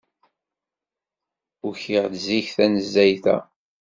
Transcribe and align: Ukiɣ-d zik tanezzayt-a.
Ukiɣ-d 1.67 2.13
zik 2.25 2.47
tanezzayt-a. 2.55 3.37